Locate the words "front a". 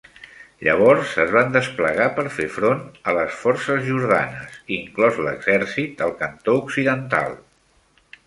2.55-3.15